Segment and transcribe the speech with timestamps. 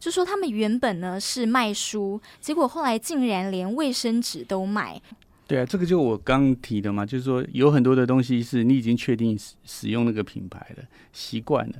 [0.00, 5.00] 就说他们原本呢是卖书，结果后来竟然连卫生纸都卖。
[5.46, 11.74] 对啊，这个就我刚提的嘛，就是说有很多的东西是你已经确定使使用那个品牌了，习惯了。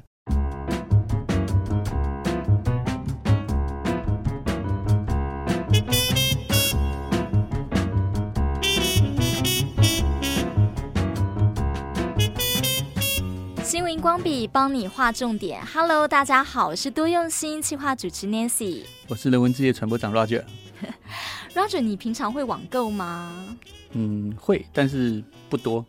[14.00, 15.60] 光笔帮你画重点。
[15.66, 20.42] Hello，大家好，我是多用心企划主持 Nancy，我是人文之夜传播长 Roger。
[21.54, 23.58] Roger，你平常会网购吗？
[23.92, 25.84] 嗯，会，但是不多。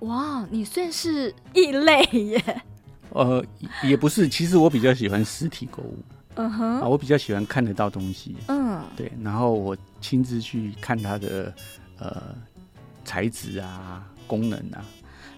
[0.00, 2.62] 哇，你算是异类耶。
[3.10, 3.44] 呃，
[3.84, 5.96] 也不是，其实我比较喜欢实体购物。
[6.34, 8.34] 嗯哼，啊，我比较喜欢看得到东西。
[8.48, 11.54] 嗯，对，然后我亲自去看它的
[12.00, 12.20] 呃
[13.04, 14.84] 材质啊、功能啊。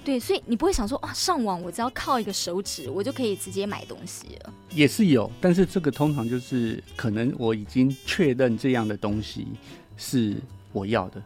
[0.06, 4.55] 对，所以你不会想说啊，上网我只要靠一个手指，我就可以直接买东西了。
[4.70, 9.48] 也是有，但是这个通常就是可能我已经确认这样的东西
[9.96, 10.37] 是
[10.73, 11.21] 我要的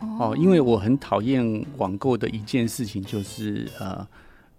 [0.00, 4.04] 哦，因为我很讨厌网购的一件事情就是呃，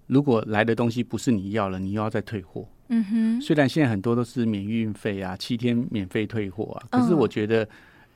[0.07, 2.65] 如果来的东西不是你要了，你又要再退货。
[2.87, 7.67] 嗯哼，虽然现在很多都是免运费啊，七天免费退货啊，可是我觉得。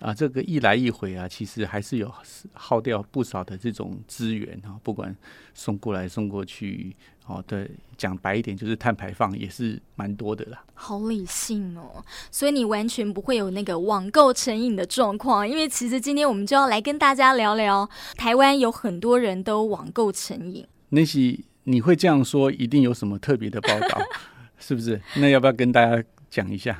[0.04, 2.14] 啊，这个一来一回啊，其实还是有
[2.52, 5.16] 耗掉不少的这种资源啊，不管
[5.54, 6.94] 送过来送过去，
[7.26, 10.62] 哦，对，讲白一点就是碳排放也是蛮多的啦。
[10.74, 20.68] 好理性哦，所以你完全不会有那个网购成瘾的状况，因为其实今天我们就要来跟大家聊聊，台湾有很多人都网购成瘾。
[20.90, 24.02] 那是你会这样说，一定有什么特别的报道，
[24.60, 25.02] 是不是？
[25.16, 26.78] 那要不要跟大家讲一下？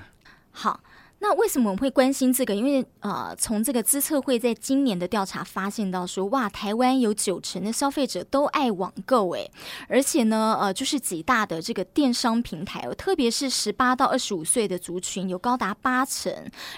[0.52, 0.78] 好。
[1.24, 2.54] 那为什么我们会关心这个？
[2.54, 9.50] 因为呃，从这个资策会在今年的调查发现到说，哇，台湾有九成的消费者都爱网购，诶，
[9.88, 16.30] 而且呢，呃，就是几大的这个电商平台哦，特别是十八到二十五岁的族群有高达八成，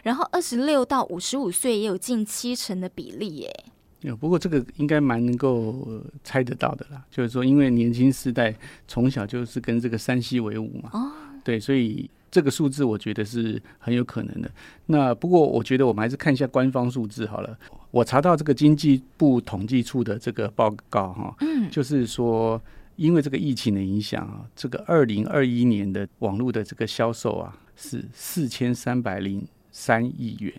[0.04, 3.66] 然后二十六到五十五岁也有近七成的比例，诶。
[4.02, 8.56] 有，不过这个应该蛮能够猜得到的啦，就是说，因为年轻世代
[8.88, 11.12] 从小就是跟这个山西为伍嘛，哦，
[11.44, 12.08] 对，所以。
[12.36, 14.52] 这个数字我觉得是很有可能的。
[14.88, 17.58] 那不过我觉得我们还是看一下官方数字好了。
[17.92, 22.62] 我查到这个经济部统计处的这个报告哈，嗯，就是说
[22.98, 30.54] 因为这个疫情的影响啊，这个二零二一年的网络的这个销售啊是四千三百零三亿元，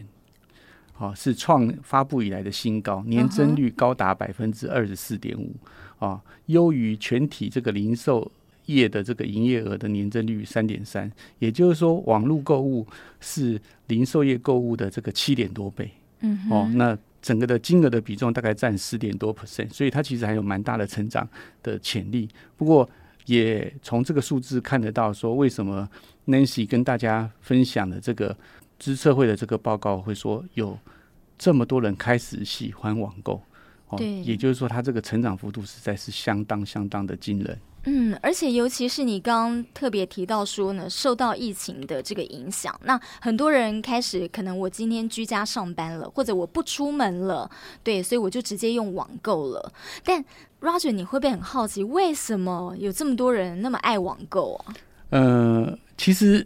[0.94, 5.54] 好，是创发布以来的新高，年增率高达百分之二十四点五
[5.98, 8.32] 啊，优于全体这个零售。
[8.66, 12.86] 业的这个营业额的年增率三点三，也就是说，网络购物
[13.20, 15.90] 是零售业购物的这个七点多倍。
[16.20, 21.28] 嗯，哦，那整个的金额的比重大概占十点多 percent，所以它其实还有蛮大的成长
[21.62, 22.28] 的潜力。
[22.56, 22.88] 不过，
[23.26, 25.88] 也从这个数字看得到，说为什么
[26.26, 28.36] Nancy 跟大家分享的这个
[28.78, 30.78] 资策会的这个报告会说有
[31.36, 33.42] 这么多人开始喜欢网购。
[33.88, 37.58] 哦，对，也就是说，它这个成长幅度实在是相当相当的惊人。
[37.88, 47.48] 嗯，而且尤其是你刚刚特别提到说呢，受到疫情的这个影响，那很多人开始可能我今天居家上班了，或者我不出门了，
[47.84, 49.72] 对，所以我就直接用网购了。
[50.02, 50.24] 但
[50.60, 54.74] Roger，你会不会很好奇，为什么有这么多人那么爱网购啊？
[55.10, 56.44] 呃，其实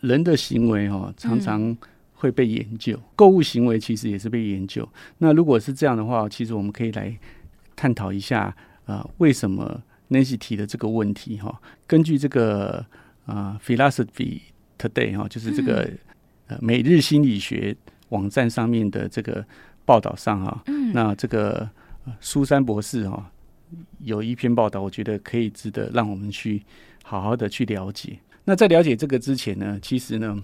[0.00, 1.74] 人的行为哦，常常
[2.12, 4.86] 会被研究，嗯，购物行为其实也是被研究。
[5.16, 7.16] 那如果是这样的话，其实我们可以来
[7.74, 12.84] 探讨一下啊，呃，为什么？Nancy 提的这个问题哈，根据这个
[13.26, 14.40] 啊、呃、Philosophy
[14.78, 15.90] Today 哈，就是这个
[16.46, 17.76] 呃每日心理学
[18.10, 19.44] 网站上面的这个
[19.84, 21.68] 报道上哈，嗯，那这个
[22.20, 23.30] 苏珊博士哈
[24.00, 26.62] 有一篇报道，我觉得可以值得让我们去
[27.02, 28.18] 好好的去了解。
[28.44, 30.42] 那在了解这个之前呢，其实呢，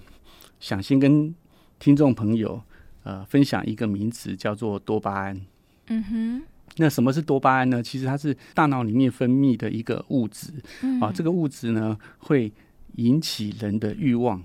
[0.59, 1.35] 想先跟
[1.79, 2.61] 听众朋友
[3.03, 5.41] 呃分享一个名词，叫做多巴胺。
[5.89, 6.43] 嗯哼。
[6.77, 7.83] 那什么是多巴胺呢？
[7.83, 12.51] 其实它是大脑里面分泌的一个物质，嗯、啊，这个物质呢会
[12.95, 14.41] 引起人的欲望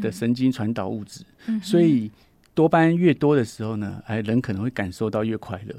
[0.00, 2.10] 的神经传导物质，嗯，所以
[2.54, 5.74] 多巴胺越多的时候呢，哎，人可能会感受到越快乐。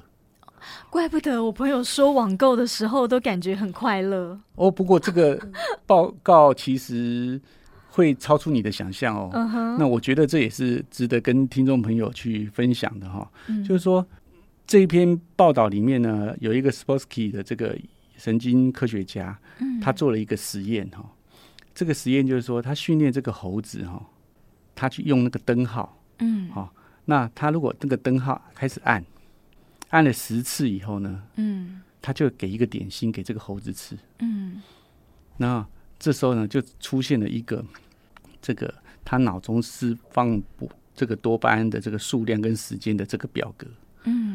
[0.89, 4.37] 怪不得我朋友说网购的时候都感觉很快乐。
[4.55, 5.39] 哦，不过这个
[5.85, 7.39] 报告其实
[7.87, 9.29] 会超出你的想象哦。
[9.33, 9.77] 嗯。
[9.77, 14.05] 那我觉得这也是值得跟听众朋友去分享的哈，哦嗯，就是说。
[14.67, 17.77] 这一篇报道里面呢，有一个 Sporsky 的这个
[18.17, 19.37] 神经科学家，
[19.81, 21.07] 他做了一个实验哈。
[21.73, 24.03] 这个实验就是说，他训练这个猴子哈，
[24.73, 26.73] 他去用那个灯号，嗯，好，
[27.05, 29.03] 那他如果那个灯号开始按，
[29.89, 34.61] 按了十次以后呢，嗯，他就给一个点心给这个猴子吃，嗯，
[35.37, 35.65] 那
[35.99, 37.63] 这时候呢，就出现了一个
[38.41, 38.73] 这个
[39.03, 43.67] 他脑中释放不这个多巴胺的这个数量跟时间的这个表格。
[44.07, 44.34] 嗯，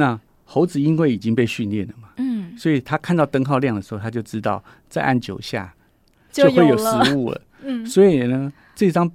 [0.00, 5.72] 那猴子因为已经被训练了嘛，嗯，所以他看到灯号亮的时候，他就知道再按九下
[6.32, 7.36] 就会有食物了。
[7.36, 9.08] 了 嗯，所以呢，这张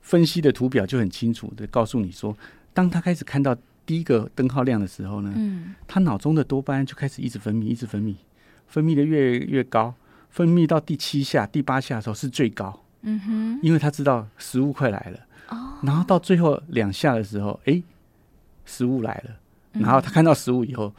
[0.00, 2.34] 分析的图表就很清楚的告诉你说，
[2.72, 3.54] 当他开始看到
[3.84, 8.14] 第一个灯号亮的时候呢，嗯，他脑中的多巴胺就开始一直分泌，一直分泌，
[8.68, 9.92] 分泌的越越高，
[10.30, 12.80] 分泌到第七下、第八下的时候是最高。
[13.02, 15.18] 嗯哼，因为他知道食物快来了。
[15.48, 17.82] 哦，然后到最后两下的时候，哎，
[18.64, 19.36] 食物来了。
[19.72, 20.92] 然后他看到食物以后，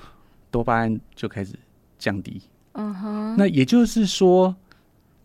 [0.49, 1.53] 多巴胺就开始
[1.99, 2.41] 降低。
[2.73, 4.55] 嗯哼，那也就是说，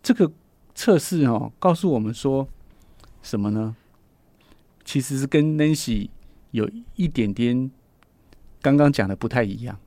[0.03, 0.31] 这个
[0.75, 2.47] 测试哦，告诉我们说
[3.21, 3.75] 什么呢？
[4.85, 6.09] 其实是跟 Nancy
[6.51, 7.71] 有一点点
[8.61, 9.77] 刚刚讲的不太一样，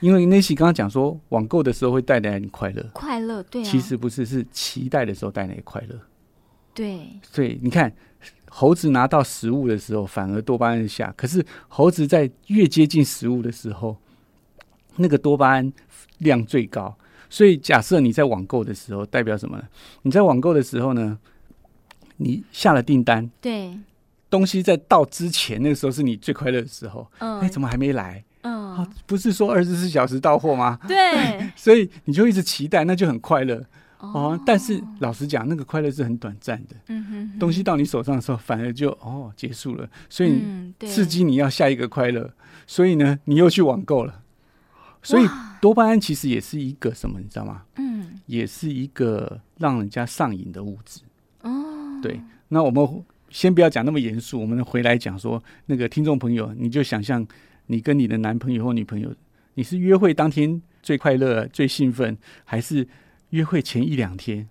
[0.00, 6.00] 因为 Nancy 刚刚讲说网购的时候会带来你快乐，快乐对啊，其实不是，是期待的时候带来快乐。
[6.74, 7.92] 对，所以你看。
[8.54, 11.12] 猴子拿到食物的时候，反而多巴胺下。
[11.16, 13.96] 可是猴子在越接近食物的时候，
[14.96, 15.72] 那个多巴胺
[16.18, 16.94] 量最高。
[17.30, 19.64] 所以假设你在网购的时候，代表什么呢？
[20.02, 21.18] 你在网购的时候呢，
[22.18, 23.78] 你下了订单，对，
[24.28, 27.10] 东西在到之前，那个时候是你最快乐的时候。
[27.20, 28.22] 嗯，哎，怎么还没来？
[28.42, 30.78] 嗯，啊，不是说二十四小时到货吗？
[30.86, 33.64] 对， 所以你就一直期待，那就很快乐。
[34.02, 36.74] 哦，哦，但是老实讲，那个快乐是很短暂的。
[36.88, 40.42] 嗯哼哼，东西到你手上的时候，反而就哦结束了，所以
[40.80, 42.34] 刺激你要下一个快乐，嗯、
[42.66, 44.20] 所以呢，你又去网购了。
[45.04, 45.26] 所以
[45.60, 47.62] 多巴胺其实也是一个什么，你知道吗？
[47.76, 51.00] 嗯，也是一个让人家上瘾的物质。
[51.42, 51.50] 哦，
[52.02, 52.20] 对。
[52.48, 57.24] 那我们先不要讲那么严肃，我们回来讲说，那个听众朋友，你就想象
[57.66, 59.14] 你跟你的男朋友或女朋友，
[59.54, 62.86] 你是约会当天最快乐、最兴奋，还是？
[63.32, 64.48] 约会前一两天，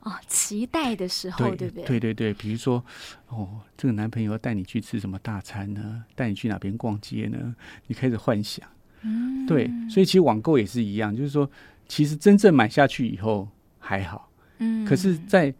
[0.00, 1.84] 哦，期待的时候，对不对？
[1.84, 2.84] 对对对，比如说，
[3.28, 6.04] 哦，这个男朋友要带你去吃什么大餐呢？
[6.14, 7.54] 带你去哪边逛街呢？
[7.86, 8.66] 你开始幻想，
[9.02, 11.50] 嗯，对，所以其实网购也是一样，就是说，
[11.88, 13.48] 其实真正买下去以后
[13.78, 15.52] 还好，嗯，可是，在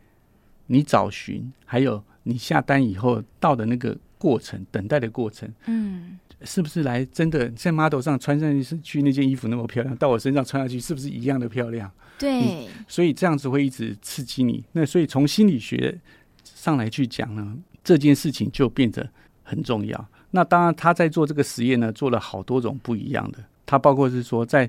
[0.67, 6.19] 你找寻还有你下单以后到的那个过程，等待的过程，嗯。
[6.43, 11.91] 是不是来真的在 model 上穿上去那件衣服那么漂亮，到我身上穿上去是不是一样的漂亮？
[12.19, 14.65] 对，所以这样子会一直刺激你。
[14.73, 15.99] 那所以从心理学
[16.45, 19.09] 上来去讲呢，这件事情就变得
[19.43, 20.09] 很重要。
[20.31, 23.39] 那当然他在做这个实验呢，做了好多种不一样的。
[23.67, 24.69] 他包括是说，在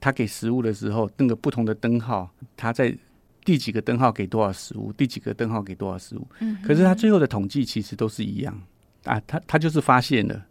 [0.00, 2.96] 他给食物的时候，那个不同的灯号，他在
[3.44, 6.26] 第几个灯号给多少食物，第几个灯号给多少食物。
[6.40, 8.60] 嗯，可是他最后的统计其实都是一样
[9.04, 9.20] 啊。
[9.26, 10.44] 他他就是发现了。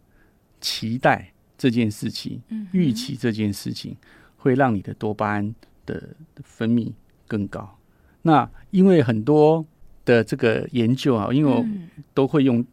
[0.66, 2.42] 期待这件事情，
[2.72, 3.96] 预期这件事情，
[4.36, 5.54] 会让你的多巴胺
[5.86, 6.08] 的
[6.42, 6.90] 分泌
[7.28, 7.78] 更高。
[8.22, 9.64] 那因为很多
[10.04, 11.64] 的这个研究啊，因为我
[12.12, 12.64] 都会用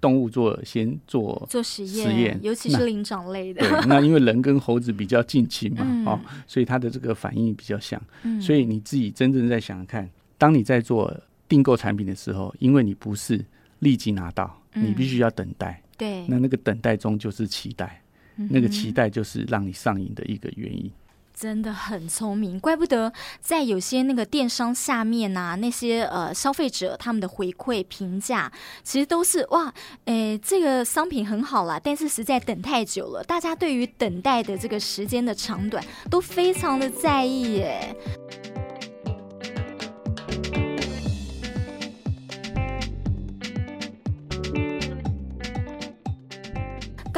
[0.00, 3.60] 动物做先做做实验，实验，尤其是灵长类的。
[3.60, 8.02] 对，那因为人跟猴子比较近亲嘛， 哦，所以它的这个反应比较像。
[8.40, 11.16] 所以你自己真正在想想看，当你在做
[11.46, 13.42] 订购产品的时候，因为你不是
[13.78, 15.80] 立即拿到，你必须要等待。
[15.96, 18.02] 对，那那个等待中就是期待，
[18.36, 20.90] 嗯、那个期待就是让你上瘾的一个原因。
[21.38, 23.12] 真的很聪明，怪不得
[23.42, 28.50] 在有些那个电商下面啊，那些呃消费者他们的回馈评价，
[28.82, 29.70] 其实都是哇，
[30.06, 37.94] 诶，这个商品很好啦，但是实在等太久了，大家对于等待的这个时间的长短都非常的在意耶。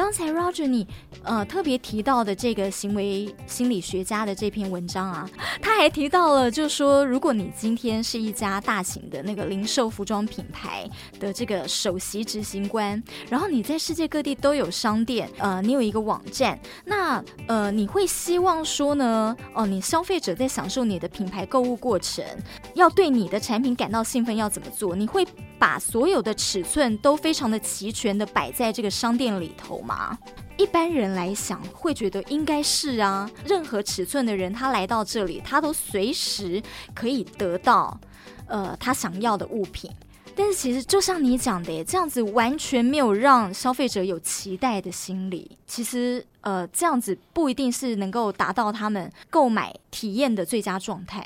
[0.09, 0.87] 刚才 Roger 你
[1.21, 5.29] 呃特别提到的这个行为心理学家的这篇文章啊，
[5.61, 10.89] 他还提到了，就说，如果你今天是一家大型的那个零售服装品牌
[11.19, 12.99] 的这个首席执行官，
[13.29, 22.25] 然后你在世界各地都有商店，呃，你有一个网站，那呃，你会希望说呢，哦、你消费者在享受你的品牌购物过程，
[22.73, 24.95] 要对你的产品感到兴奋，要怎么做？
[24.95, 25.23] 你会
[25.59, 30.17] 把所有的尺寸都非常的齐全的摆在这个商店里头吗？
[30.57, 36.61] 一般人来想，会觉得应该是啊，任何尺寸的人，他来到这里，他都随时
[36.95, 37.99] 可以得到，
[38.47, 39.91] 呃，他想要的物品。
[40.35, 45.57] 但是其实就像你讲的，这样子完全没有让消费者有期待的心理。
[45.67, 51.25] 其实，呃，这样子不一定是能够达到他们购买体验的最佳状态。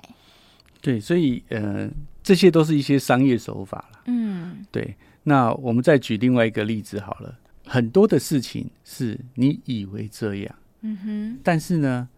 [0.82, 1.88] 对，所以，呃，
[2.24, 3.86] 这些都是一些商业手法。
[4.06, 4.96] 嗯，对。
[5.24, 7.40] 那我们再举另外一个例子好了。
[7.66, 12.10] 很多的事情是你以为这样，嗯哼，但是呢，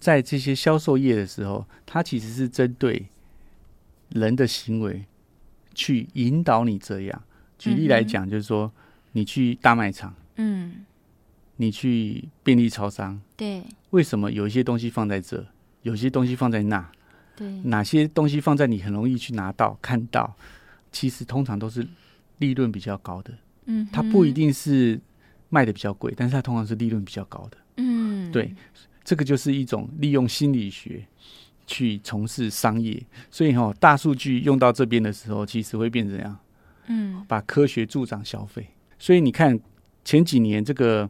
[0.00, 3.04] 在这些销售业的时候，它其实是针对
[4.08, 5.04] 人的行为
[5.74, 7.22] 去引导你这样。
[7.58, 8.72] 举例来讲，就是说
[9.12, 10.86] 你去大卖场，嗯，
[11.56, 15.46] 你去便利超商，对，为什么有一些东西放在这，
[15.82, 16.90] 有些东西放在那？
[17.36, 20.34] 对，哪些东西放在你很容易去拿到看到？
[20.96, 21.86] 其实通常都是
[22.38, 23.30] 利润比较高的。
[23.66, 24.98] 嗯，它不一定是
[25.50, 27.58] 卖的比较贵，但是它通常是利润比较高的。
[27.76, 28.54] 嗯，对，
[29.04, 31.06] 这个就是一种利用心理学
[31.66, 32.98] 去从事商业。
[33.30, 36.38] 所以哈、哦，大数据用到这边的时候，其实会变成怎样？
[36.86, 38.66] 嗯，把科学助长消费。
[38.98, 39.60] 所以你看
[40.02, 41.06] 前几年这个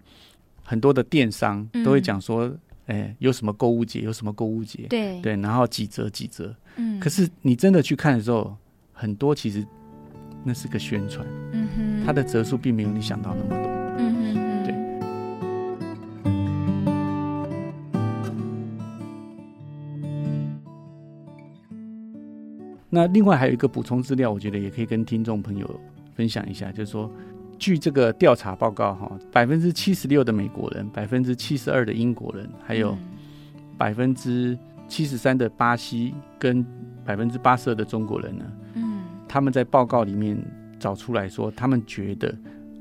[0.65, 2.49] 很多的电商都会讲说，
[2.87, 6.53] 哎、嗯，有什么购物节，有什么购物节，对对，然后几折几折。
[6.75, 8.57] 嗯，可是你真的去看的时候，
[8.93, 9.65] 很多其实
[10.47, 11.27] 那是个宣传。
[11.53, 13.59] 嗯哼，它的折数并没有你想到那么多。
[13.99, 14.75] 嗯哼哼，对。
[22.89, 25.69] 那另外还有一个补充资料，我觉得也可以跟听众朋友
[26.15, 27.11] 分享一下，就是说，
[27.59, 32.97] 据这个调查报告，哈，百分之七十六的美国人，百分之七十二的英国人，还有
[33.77, 34.57] 百分之
[34.89, 36.65] 七十三的巴西跟
[37.05, 38.66] 百分之八十二的中国人呢，嗯，
[39.37, 40.35] 他们在报告里面
[40.79, 42.35] 找出来说，他们觉得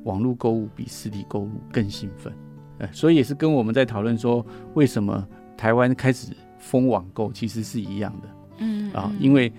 [0.05, 2.31] 网络购物比实体购物更兴奋，
[2.77, 9.51] 呃，所以也是跟我们在讨论说，为什么台湾开始封网购，其实是一样的，嗯啊，因为。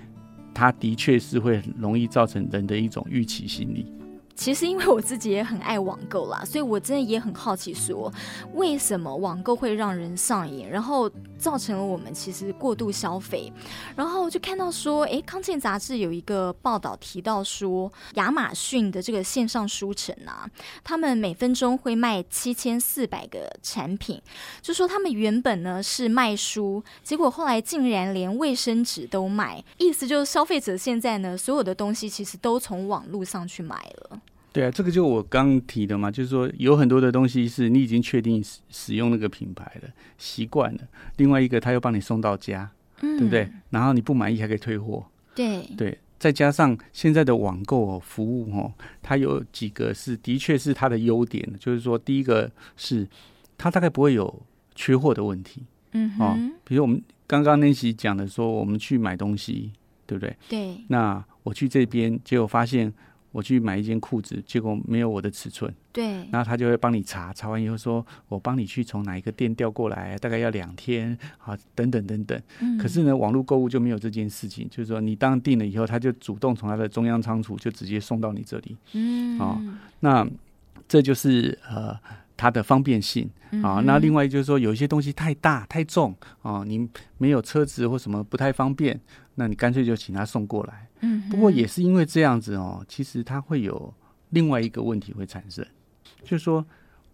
[0.59, 3.93] 它的确是会很容易造成人的一种预期心理。
[4.37, 8.13] 其实因为我自己也很爱网购啦，所以我真的也很好奇，说
[8.55, 13.51] 为什么网购会让人上瘾，然后造成了我们其实过度消费。
[13.97, 20.49] 然后就看到说，哎，康健杂志有一个报道提到说，亚马逊的这个线上书城啊，
[20.85, 24.21] 他们每分钟会卖七千四百个产品，
[24.61, 34.21] 就说他们原本呢是卖书，结果后来竟然连卫生纸都卖，意思就是消费者现在呢所有的东西其实都从网络上去买了。
[34.57, 40.81] 对啊，这个就我刚提的嘛，就是说有很多的东西是你已经确定使使用那个品牌了，习惯了。
[41.19, 42.71] 另外一个，他又帮你送到家，
[43.03, 43.51] 嗯，对不对？
[43.69, 45.99] 然后你不满意还可以退货，对对。
[46.19, 48.73] 再加上现在的网购哦服务哦，
[49.03, 53.07] 它有几个是的确是它的优点，就是说第一个是
[53.59, 54.43] 它大概不会有
[54.75, 56.35] 缺货的问题，嗯哦，
[56.65, 59.73] 比如我们刚刚那期讲的说，我们去买东西，
[60.07, 60.35] 对不对？
[60.49, 60.79] 对。
[60.89, 62.91] 那我去这边，结果发现。
[63.37, 65.71] 我去买一件裤子，结果没有我的尺寸。
[65.93, 72.41] 对，然后他就会帮你查，查完以后说，我帮你去从哪一个店调过来，大概要两天啊，等等等等。
[72.61, 72.79] 嗯。
[72.79, 78.75] 可是呢，网络购物就没有这件事情，就是说你当定了以后，他就主动从他的中央仓储就直接送到你这里。
[78.95, 79.39] 嗯。
[79.39, 79.61] 啊，
[80.01, 80.27] 那
[80.89, 81.95] 这就是呃
[82.39, 83.29] 它的方便性
[83.63, 83.83] 啊。
[83.85, 86.89] 那另外就是说，有一些东西太大太重啊，你
[87.19, 88.99] 没有车子或什么不太方便，
[89.35, 90.89] 那你干脆就请他送过来。
[91.07, 93.95] 嗯，不过也是因为这样子哦，其实它会有
[94.31, 95.65] 另外一个问题会产生，
[96.25, 96.65] 就是说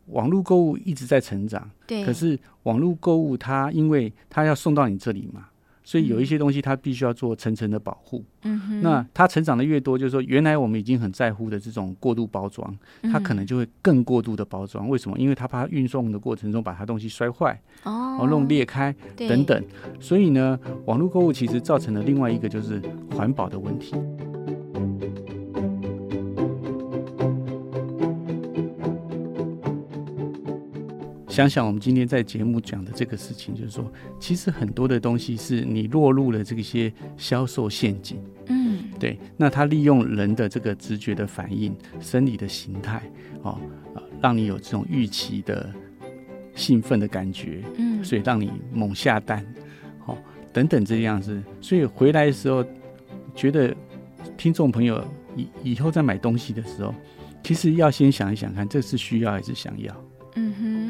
[0.06, 5.48] 网络购物一直在成长，对，可是网络购物它因为它要送到你这里嘛，
[5.92, 8.24] 所以有一些东西它必须要做层层的保护。
[8.44, 12.74] 嗯哼，那它成长的越多，就是说原来我们已经很在乎的这种过度包装，
[13.12, 14.88] 它可能就会更过度的包装。
[14.88, 15.18] 为什么？
[15.18, 19.62] 因为它怕运送的过程中把它东西摔坏，哦，弄裂开等等。
[20.00, 22.80] 所以呢，网络购物其实造成了另外一个就是
[23.10, 23.94] 环保的问题。
[31.32, 38.22] 想想我们今天在节目讲的这个事情，就是说，其实很多的东西是你落入了这些销售陷阱。
[38.48, 39.18] 嗯，对。
[39.34, 43.02] 那他利用人的这个直觉的反应、生理的形态，
[43.40, 43.58] 哦，
[44.20, 45.72] 让你有这种预期的
[46.54, 47.62] 兴奋的感觉。
[47.78, 49.42] 嗯，所以让你猛下单，
[50.04, 50.14] 哦，
[50.52, 51.42] 等等这样子。
[51.62, 52.62] 所以回来的时候，
[53.34, 53.74] 觉得
[54.36, 55.02] 听众朋友
[55.34, 56.94] 以以后在买东西的时候，
[57.42, 59.96] 其实要先想一想看，这是需要还是想要。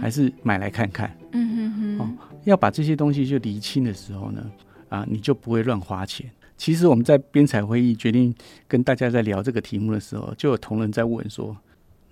[0.02, 1.16] 还是买来看看。
[1.30, 4.44] 嗯哼哼，哦，要把这些东西就厘清的时候呢，
[4.88, 6.28] 啊，你就不会乱花钱。
[6.56, 8.34] 其实我们在编采会议决定
[8.66, 11.56] 跟大家在聊这个题目的时候，就有同仁在问说：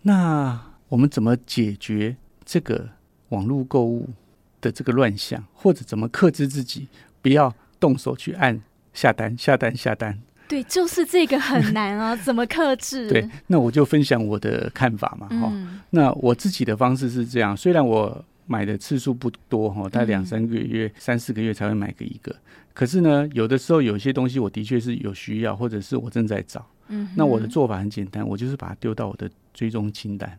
[0.03, 2.89] 那我们怎么解决这个
[3.31, 4.09] 网络购物
[4.61, 6.87] 的这个乱象，或者怎么克制自己
[7.21, 8.63] 不要动手去按
[8.95, 10.21] 下单、下单、下单？
[10.51, 13.09] 对，就是这个很 难啊，怎么克制？
[13.09, 15.79] 对，那我就分享我的看法嘛，哈、嗯。
[15.91, 22.35] 那我自己的方式是这样，虽然我买的次数不多，哈，大概两三个月、嗯、三四个月才会买个一个，
[22.75, 26.67] 可是呢，有的时候有些东西我的确是有需要，或者是我正在找。
[26.89, 27.09] 嗯。
[27.15, 30.37] 那我的做法很简单，我就是把它丢到我的追踪清单。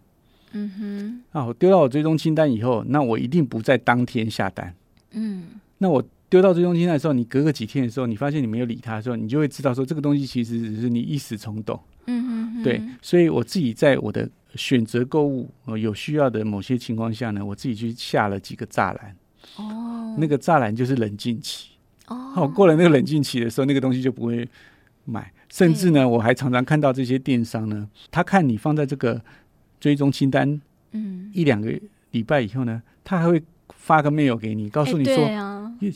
[0.52, 1.24] 嗯哼。
[1.32, 4.76] 啊，我丢到我追踪清单以后，那我一定不在当天下单。
[5.12, 5.44] 嗯。
[5.78, 11.78] 那我丢到追踪清单的时候，你隔个几天的时候，你发现你没有理它的时候，你就会知道说这个东西其实只是你一时冲动。
[12.08, 19.14] 嗯哼哼，对，所以我自己在我的选择购物呃有需要的某些情况下呢，我自己去下了几个栅栏。
[19.58, 21.72] 哦，那个栅栏就是冷静期。
[22.08, 24.48] 哦，好，过了那个冷静期的时候，那个东西就不会
[25.04, 25.30] 买。
[25.50, 29.22] 甚至呢，我还常常看到这些电商呢，他看你放在这个
[29.82, 30.62] 追踪清单，
[30.94, 31.78] 嗯，一两个
[32.12, 33.44] 礼拜以后呢，他还会
[33.76, 35.18] 发个 mail 给你，告诉你说，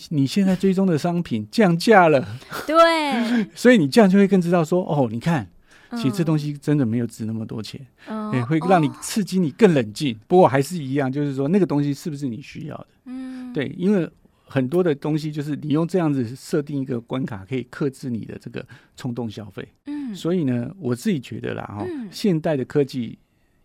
[0.10, 2.26] 你现在追踪的商品降价了。
[2.66, 2.76] 对，
[3.56, 5.48] 所以你这样就会更知道说，哦，你看，
[5.92, 10.18] 其实这东西真的没有值那么多钱，嗯，欸、会让你刺激你更冷静。
[10.28, 12.88] 不过还是一样，就是说那个东西是不是你需要的？
[13.06, 14.10] 嗯，对，因为。
[14.48, 18.66] 很多的东西就是你用这样子设定一个关卡，可以克制你的这个
[18.96, 19.68] 冲动消费。
[19.88, 23.18] 嗯，所以呢，我自己觉得啦，哈、嗯，现代的科技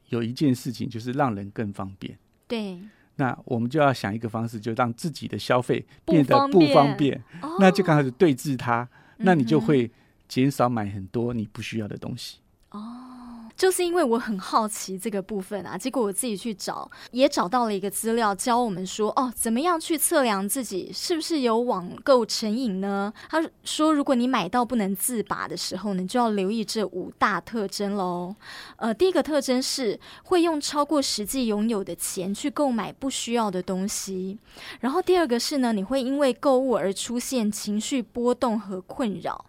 [0.08, 2.18] 有一件事情就是让人更方便。
[2.48, 2.78] 对，
[3.20, 7.22] 那我们就要想一个方式，就让自己的消费变得不方便，
[7.60, 9.88] 那就刚开始对峙它，那你就会
[10.26, 12.38] 减少买很多你不需要的东西。
[13.60, 23.12] 就是因为我很好奇这个部分啊，结果我自己去找，也找到了一个资料，教我们说哦，怎么样去测量自己是不是有网购成瘾呢？
[23.28, 28.34] 他说，如果你买到不能自拔的时候呢，就要留意这五大特征喽。
[28.76, 34.38] 呃，第一个特征是会用超过实际拥有的钱去购买不需要的东西，
[34.80, 39.44] 然后第二个是呢，你会因为购物而出现情绪波动和困扰。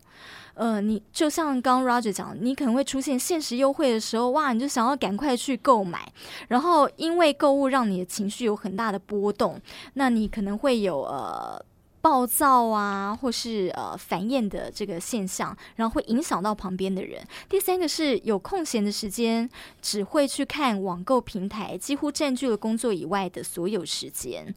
[0.53, 6.11] 呃，你就像刚 Roger 讲，你可能会出现限时优惠的时候，哇，你就想要赶快去购买，
[6.47, 9.59] 然后因为购物让你的情绪有很大的波动，
[9.93, 11.63] 那你可能会有呃。
[12.01, 17.21] 暴躁啊，或是呃烦厌的这个现象，然后会影响到旁边的人。
[17.47, 19.49] 第三个是有空闲的时间，
[19.81, 24.53] 只会去看网购平台，几乎占据了工作以外的所有时间。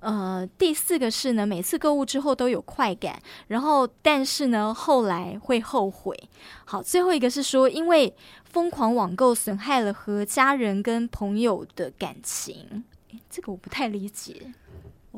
[0.00, 6.16] 呃，第四个是呢，每次购物之后都有快感，然后但是呢，后来会后悔。
[6.64, 8.12] 好，最后一个是说，因为
[8.44, 12.84] 疯狂网购损害了和家人跟朋友的感情。
[13.30, 14.52] 这个我不太理解。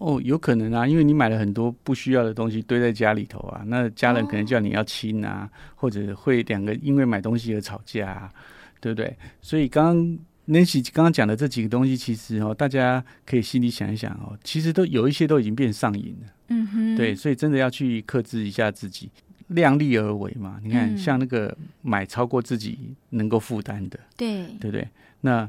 [0.01, 8.33] 哦，有可能啊，因为你买了很多不需要的东西堆在家里头啊，那家人可能叫你要清啊，哦、或者会两个因为买东西而吵架，啊，
[8.81, 9.15] 对不对？
[9.43, 19.11] 所以刚刚 Nancy 刚刚讲的这几个东西，其实哦，大家可以心里想一想哦，其实都有一些都已经变上瘾了，嗯哼，对，所以真的要去克制一下自己，
[19.49, 20.59] 量力而为嘛。
[20.65, 24.89] 你看，嗯、像那个买超过自己能够负担的，对，对不对？
[25.21, 25.47] 那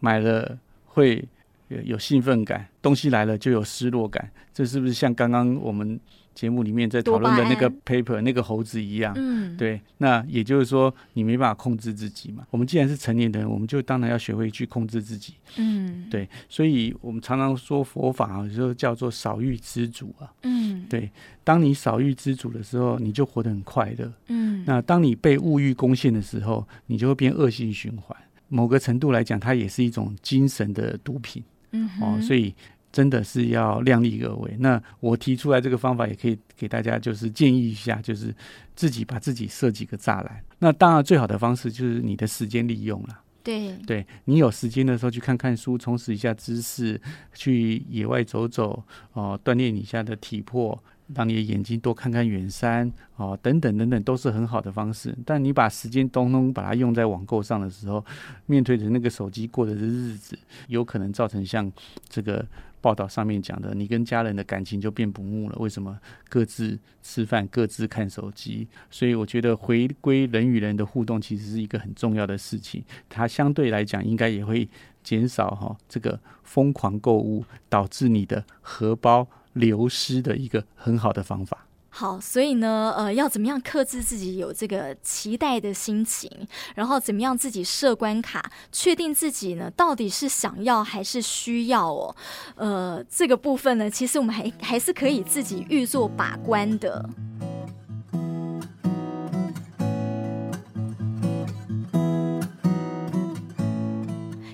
[0.00, 1.24] 买了会。
[1.68, 5.98] 有有兴奋感，东西来了就有失落感，这是不是像刚刚我们
[6.34, 9.14] 节目里面在讨论的那个 paper 那个猴子一样？
[9.16, 9.80] 嗯，对。
[9.98, 12.46] 那也就是说，你没办法控制自己嘛。
[12.50, 15.34] 我们既然是成年人，我们就当然要学会去控制自己。
[15.56, 16.28] 嗯，对。
[16.48, 20.30] 所以我们常常说佛法啊，就叫做少欲知足啊。
[20.42, 21.10] 嗯，对。
[21.42, 24.12] 当你少欲知足的时候，你就活得很快乐。
[24.28, 28.14] 嗯，那当你被物欲攻陷的时候，你就会变恶性循环。
[28.48, 31.42] 某个程度来讲，它也是一种精神的毒品。
[31.72, 32.54] 嗯，哦，所以
[32.92, 34.56] 真的是要量力而为。
[34.58, 38.34] 那我提出来这个方法，也可以给大家就是建议一下，就是
[38.74, 40.42] 自己把自己设几个栅栏。
[40.58, 43.20] 那当然，最好的方式就是你的时间利用了。
[43.42, 47.00] 对，对你有时间的时候去看看书，充实一下知识，
[47.32, 50.82] 去野外走走，哦，锻炼你下的体魄。
[51.14, 55.16] 让你的眼睛多看看远山哦，等等等等，都是很好的方式。
[55.24, 58.04] 但你把时间通通把它用在网购上的时候，
[58.46, 61.70] 面对着那个手机过的日子，有可能造成像
[62.08, 62.44] 这个
[62.80, 65.56] 报道上面讲的，你跟家人的感情就变不睦了。
[65.58, 65.96] 为什么？
[66.28, 68.66] 各自吃饭，各自看手机。
[68.90, 72.84] 所以我觉得回归人与人的互动，其实是一个很重要的事情。
[73.08, 74.68] 它相对来讲，应该也会
[75.04, 79.26] 减少哈这个疯狂购物导致你的荷包。
[79.56, 81.66] 流失的一个很好的方法。
[81.88, 86.30] 好，所以呢，呃，要怎么样克制自己有这个期待的心情，
[86.74, 92.14] 然后怎么样自己设关卡，确定自己呢到底是想要还是需要哦？
[92.56, 97.08] 呃，这个部分呢，其实我们还还是可以自己预做把关的。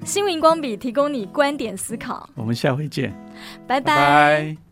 [0.05, 3.12] 新闻荧光笔提供你观点思考，我们下回见，
[3.67, 4.71] 拜拜。